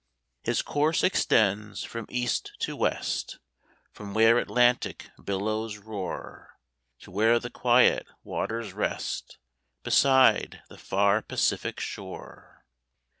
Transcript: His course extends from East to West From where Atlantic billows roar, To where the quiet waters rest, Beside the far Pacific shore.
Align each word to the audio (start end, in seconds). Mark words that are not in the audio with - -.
His 0.41 0.63
course 0.63 1.03
extends 1.03 1.83
from 1.83 2.07
East 2.09 2.53
to 2.61 2.75
West 2.75 3.37
From 3.91 4.15
where 4.15 4.39
Atlantic 4.39 5.11
billows 5.23 5.77
roar, 5.77 6.57
To 7.01 7.11
where 7.11 7.37
the 7.37 7.51
quiet 7.51 8.07
waters 8.23 8.73
rest, 8.73 9.37
Beside 9.83 10.63
the 10.69 10.77
far 10.79 11.21
Pacific 11.21 11.79
shore. 11.79 12.65